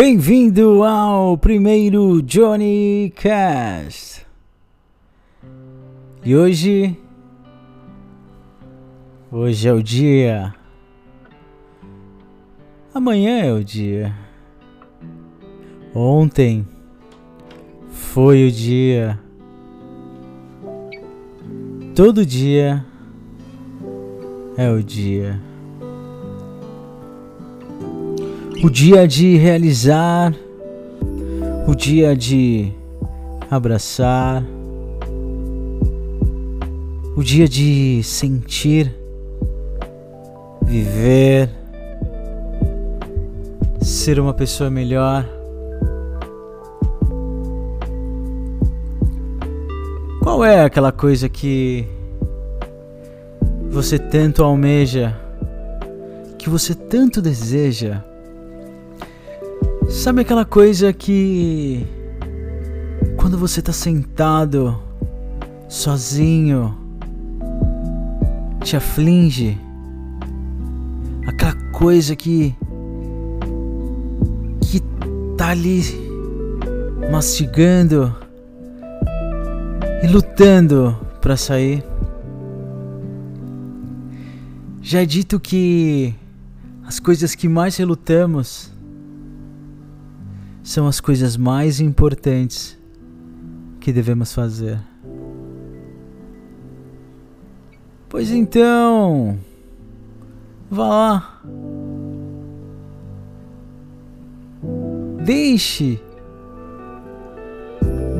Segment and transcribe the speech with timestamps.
[0.00, 4.24] Bem-vindo ao primeiro Johnny Cast.
[6.24, 6.96] E hoje.
[9.28, 10.54] Hoje é o dia.
[12.94, 14.14] Amanhã é o dia.
[15.92, 16.64] Ontem
[17.90, 19.18] foi o dia.
[21.96, 22.86] Todo dia
[24.56, 25.47] é o dia.
[28.60, 30.34] O dia de realizar,
[31.64, 32.72] o dia de
[33.48, 34.44] abraçar,
[37.16, 38.92] o dia de sentir,
[40.64, 41.48] viver,
[43.80, 45.24] ser uma pessoa melhor.
[50.20, 51.86] Qual é aquela coisa que
[53.70, 55.16] você tanto almeja,
[56.36, 58.07] que você tanto deseja?
[59.88, 61.86] Sabe aquela coisa que
[63.16, 64.78] quando você tá sentado
[65.66, 66.76] sozinho
[68.62, 69.58] te aflige?
[71.26, 72.54] Aquela coisa que
[74.60, 74.82] que
[75.38, 75.80] tá ali
[77.10, 78.14] mastigando
[80.02, 81.82] e lutando para sair.
[84.82, 86.14] Já é dito que
[86.86, 88.76] as coisas que mais relutamos
[90.68, 92.78] são as coisas mais importantes
[93.80, 94.78] que devemos fazer.
[98.06, 99.38] Pois então,
[100.70, 101.42] vá lá.
[105.24, 105.98] Deixe.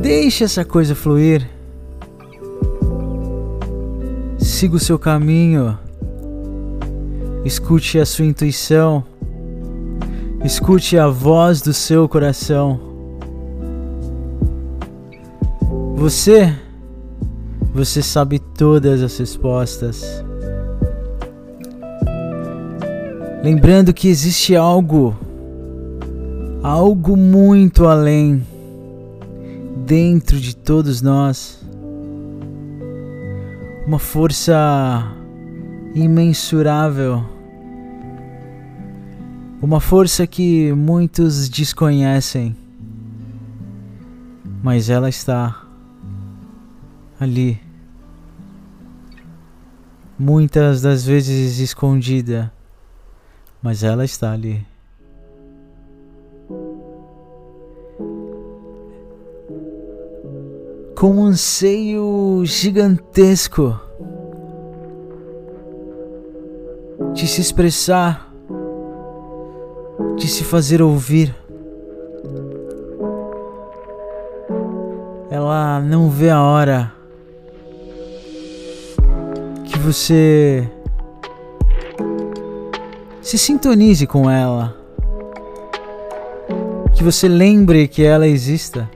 [0.00, 1.46] Deixe essa coisa fluir.
[4.38, 5.78] Siga o seu caminho.
[7.44, 9.04] Escute a sua intuição.
[10.44, 12.78] Escute a voz do seu coração.
[15.96, 16.54] Você,
[17.74, 20.24] você sabe todas as respostas.
[23.42, 25.16] Lembrando que existe algo,
[26.62, 28.46] algo muito além,
[29.84, 31.60] dentro de todos nós.
[33.84, 35.04] Uma força
[35.96, 37.37] imensurável
[39.60, 42.56] uma força que muitos desconhecem,
[44.62, 45.64] mas ela está
[47.18, 47.60] ali.
[50.16, 52.52] Muitas das vezes escondida,
[53.60, 54.64] mas ela está ali.
[60.96, 63.78] Com um anseio gigantesco
[67.14, 68.27] de se expressar
[70.18, 71.34] de se fazer ouvir.
[75.30, 76.92] Ela não vê a hora
[79.64, 80.68] que você
[83.22, 84.76] se sintonize com ela.
[86.94, 88.90] Que você lembre que ela exista.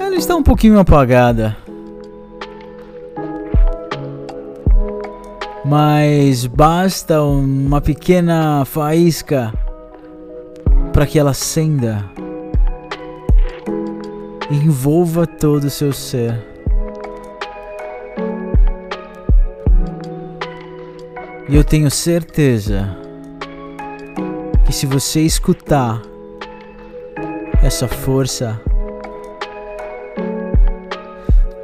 [0.00, 1.56] Ela está um pouquinho apagada.
[5.68, 9.52] Mas basta uma pequena faísca
[10.92, 12.04] para que ela acenda
[14.48, 16.40] e envolva todo o seu ser.
[21.48, 22.96] E eu tenho certeza
[24.64, 26.00] que se você escutar
[27.60, 28.60] essa força,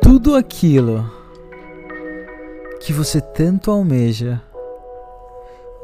[0.01, 1.22] tudo aquilo
[2.85, 4.43] que você tanto almeja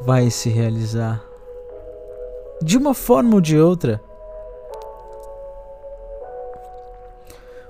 [0.01, 1.23] vai se realizar.
[2.61, 4.01] De uma forma ou de outra.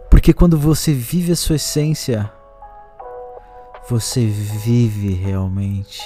[0.10, 2.32] Porque quando você vive a sua essência,
[3.88, 6.02] você vive realmente.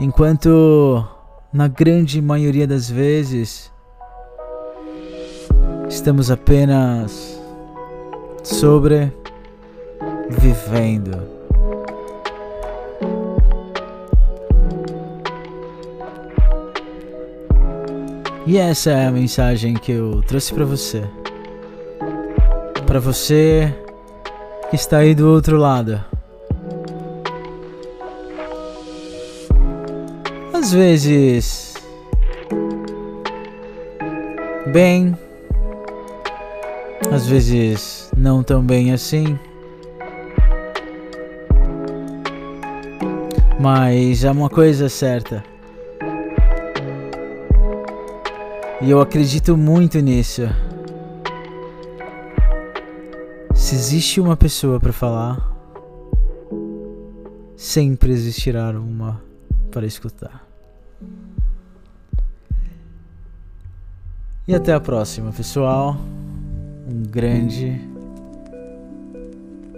[0.00, 1.06] Enquanto
[1.52, 3.70] na grande maioria das vezes
[5.88, 7.40] estamos apenas
[8.42, 9.19] sobre
[10.30, 11.40] vivendo.
[18.46, 21.04] E essa é a mensagem que eu trouxe para você.
[22.86, 23.72] Para você
[24.70, 26.02] que está aí do outro lado.
[30.52, 31.74] Às vezes
[34.72, 35.16] bem,
[37.12, 39.38] às vezes não tão bem assim.
[43.60, 45.44] Mas é uma coisa certa.
[48.80, 50.44] E eu acredito muito nisso.
[53.54, 55.54] Se existe uma pessoa para falar,
[57.54, 59.20] sempre existirá uma
[59.70, 60.42] para escutar.
[64.48, 65.98] E até a próxima, pessoal.
[66.88, 67.78] Um grande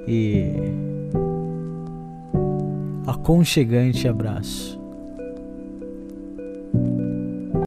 [0.07, 0.82] e
[3.07, 4.82] aconchegante abraço.